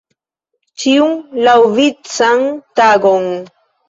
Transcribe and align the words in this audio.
Ĉiun 0.83 1.11
laŭvican 1.47 2.41
tagon. 2.81 3.29